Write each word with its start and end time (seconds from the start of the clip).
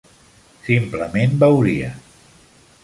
Simplement 0.69 1.37
veuria. 1.45 1.95